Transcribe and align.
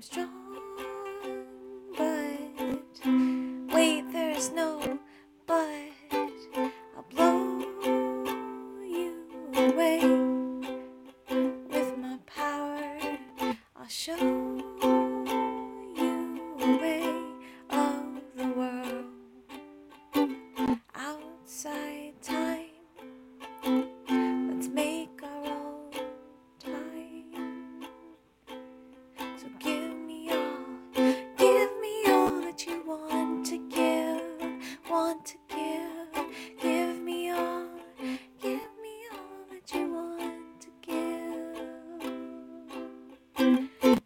Strong, 0.00 0.49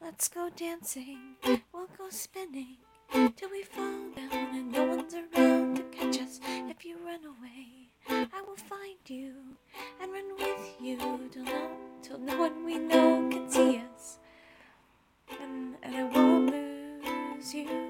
Let's 0.05 0.29
go 0.29 0.51
dancing, 0.55 1.37
we'll 1.73 1.89
go 1.97 2.11
spinning 2.11 2.77
till 3.11 3.51
we 3.51 3.63
fall 3.63 4.11
down 4.15 4.55
and 4.55 4.71
no 4.71 4.85
one's 4.85 5.15
around 5.15 5.77
to 5.77 5.83
catch 5.85 6.21
us. 6.21 6.41
If 6.45 6.85
you 6.85 6.99
run 7.07 7.21
away, 7.25 7.89
I 8.11 8.43
will 8.47 8.57
find 8.57 8.99
you 9.07 9.33
and 10.03 10.13
run 10.13 10.25
with 10.39 10.75
you 10.79 10.99
till 11.33 11.45
no, 11.45 11.71
till 12.03 12.19
no 12.19 12.39
one 12.39 12.67
we 12.67 12.77
know 12.77 13.31
can 13.31 13.51
see 13.51 13.81
us. 13.95 14.19
And, 15.41 15.77
and 15.83 15.97
I 15.97 16.03
won't 16.05 16.53
lose 16.53 17.55
you. 17.55 17.84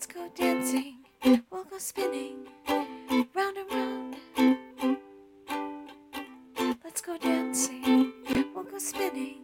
Let's 0.00 0.14
go 0.14 0.30
dancing, 0.34 1.04
we'll 1.50 1.64
go 1.64 1.76
spinning, 1.76 2.46
round 3.34 3.58
and 3.58 3.70
round. 3.70 4.16
Let's 6.82 7.02
go 7.02 7.18
dancing, 7.18 8.10
we'll 8.54 8.64
go 8.64 8.78
spinning. 8.78 9.42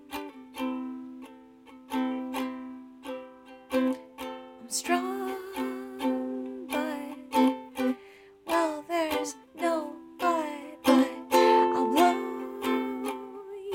I'm 3.71 3.97
strong, 4.69 5.35
but 6.71 7.95
well, 8.47 8.83
there's 8.89 9.35
no 9.61 9.93
but. 10.19 10.47
But 10.85 11.11
I'll 11.35 11.87
blow 11.87 12.15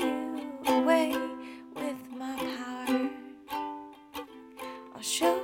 you 0.00 0.58
away 0.66 1.16
with 1.76 2.10
my 2.10 2.36
power. 2.36 3.08
I'll 4.96 5.00
show 5.00 5.41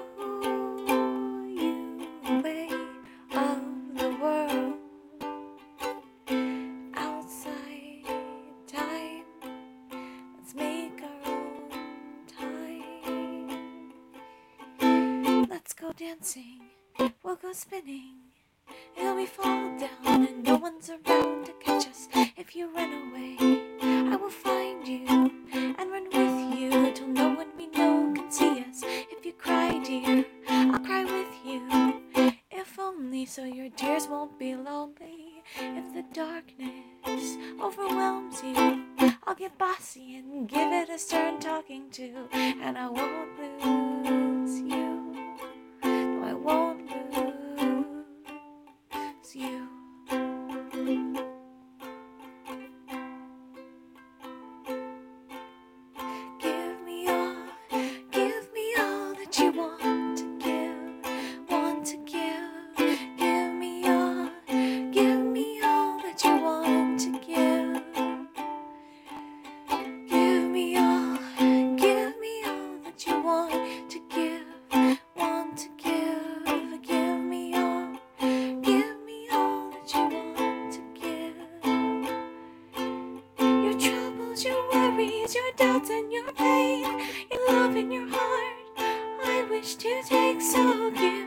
dancing, 15.98 16.60
we'll 17.25 17.34
go 17.34 17.53
spinning. 17.53 18.14
Till 18.97 19.16
we 19.16 19.26
fall 19.26 19.76
down 19.76 20.26
and 20.28 20.44
no 20.44 20.54
one's 20.54 20.88
around 20.88 21.47
to 21.47 21.53
catch 21.54 21.88
us. 21.88 22.06
If 22.36 22.54
you 22.54 22.72
run 22.72 22.92
away, 23.09 23.36
I 23.82 24.14
will 24.14 24.31
find 24.31 24.86
you 24.86 25.04
and 25.09 25.91
run 25.91 26.04
with 26.04 26.56
you 26.56 26.92
till 26.92 27.09
no 27.09 27.31
one 27.31 27.48
we 27.59 27.66
know 27.66 28.12
can 28.14 28.31
see 28.31 28.60
us. 28.60 28.82
If 28.84 29.26
you 29.26 29.32
cry, 29.32 29.76
dear, 29.78 30.25
I'll 30.48 30.78
cry 30.78 31.03
with 31.03 31.34
you. 31.44 32.32
If 32.53 32.78
only 32.78 33.26
so 33.26 33.42
your 33.42 33.70
tears 33.70 34.06
won't 34.06 34.38
be 34.38 34.54
lonely. 34.54 35.42
If 35.59 35.94
the 35.94 36.04
darkness 36.12 37.36
overwhelms 37.60 38.41
you, 38.44 38.84
I'll 39.26 39.34
get 39.34 39.59
bossy 39.59 40.15
and 40.16 40.48
give 40.48 40.72
it 40.72 40.91
a 40.91 40.98
stern 40.98 41.41
talking 41.41 41.91
to, 41.92 42.28
and 42.32 42.78
I 42.78 42.88
won't 42.88 43.18
wish 89.59 89.75
to 89.75 90.03
take, 90.05 90.41
so 90.41 90.91
give 90.91 91.18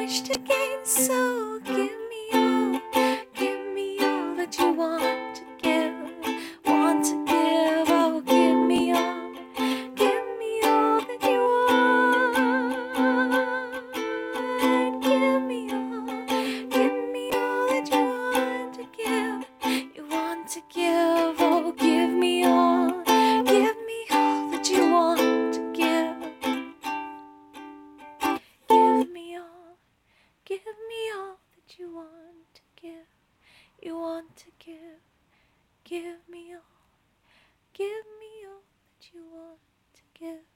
Wish 0.00 0.22
to 0.22 0.38
gain. 0.40 0.78
So 0.86 1.60
give 1.62 1.89
Give 35.90 36.20
me 36.30 36.54
all, 36.54 36.62
give 37.72 38.06
me 38.20 38.46
all 38.46 38.62
that 38.62 39.12
you 39.12 39.24
want 39.28 39.58
to 39.94 40.02
give. 40.14 40.49